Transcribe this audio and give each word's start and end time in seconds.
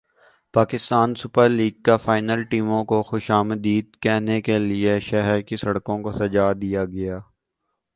Pakistan 0.53 1.13
super 1.21 1.49
league 1.49 1.73
کا 1.85 1.97
final 2.05 2.43
ٹیموں 2.51 2.83
کو 2.91 3.01
خوش 3.09 3.29
مدید 3.45 3.95
کہنے 4.03 4.41
کے 4.41 4.57
لئے 4.59 4.99
شہر 5.09 5.41
کی 5.47 5.55
سڑکوں 5.63 6.01
کوسجا 6.03 6.51
دیا 6.61 6.85
گیا 6.93 7.19